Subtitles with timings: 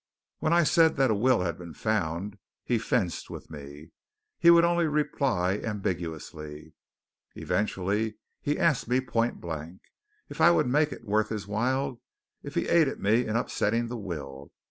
[0.39, 3.91] When I said that a will had been found he fenced with me.
[4.39, 6.73] He would only reply ambiguously.
[7.35, 9.79] Eventually he asked me, point blank,
[10.27, 12.01] if I would make it worth his while
[12.41, 14.51] if he aided me in upsetting the will.